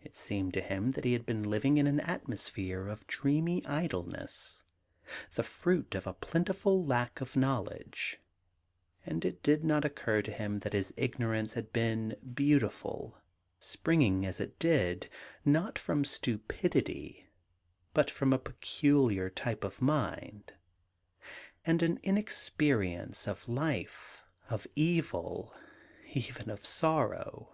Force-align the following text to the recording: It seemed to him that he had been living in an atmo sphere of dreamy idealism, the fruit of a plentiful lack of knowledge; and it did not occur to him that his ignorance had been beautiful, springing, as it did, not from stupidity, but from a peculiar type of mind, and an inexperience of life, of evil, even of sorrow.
It 0.00 0.14
seemed 0.14 0.54
to 0.54 0.60
him 0.60 0.92
that 0.92 1.02
he 1.04 1.12
had 1.12 1.26
been 1.26 1.42
living 1.42 1.76
in 1.76 1.88
an 1.88 1.98
atmo 1.98 2.38
sphere 2.38 2.86
of 2.86 3.04
dreamy 3.08 3.66
idealism, 3.66 4.64
the 5.34 5.42
fruit 5.42 5.96
of 5.96 6.06
a 6.06 6.12
plentiful 6.14 6.86
lack 6.86 7.20
of 7.20 7.34
knowledge; 7.34 8.20
and 9.04 9.24
it 9.24 9.42
did 9.42 9.64
not 9.64 9.84
occur 9.84 10.22
to 10.22 10.30
him 10.30 10.58
that 10.58 10.72
his 10.72 10.94
ignorance 10.96 11.54
had 11.54 11.72
been 11.72 12.14
beautiful, 12.36 13.18
springing, 13.58 14.24
as 14.24 14.38
it 14.38 14.56
did, 14.60 15.10
not 15.44 15.80
from 15.80 16.04
stupidity, 16.04 17.26
but 17.92 18.08
from 18.08 18.32
a 18.32 18.38
peculiar 18.38 19.28
type 19.28 19.64
of 19.64 19.82
mind, 19.82 20.52
and 21.66 21.82
an 21.82 21.98
inexperience 22.04 23.26
of 23.26 23.48
life, 23.48 24.22
of 24.48 24.68
evil, 24.76 25.52
even 26.14 26.48
of 26.48 26.64
sorrow. 26.64 27.52